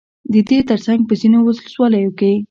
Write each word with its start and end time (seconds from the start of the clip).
ددې 0.33 0.59
ترڅنگ 0.69 1.01
په 1.07 1.13
ځينو 1.19 1.39
ولسواليو 1.43 2.11
كې 2.19 2.31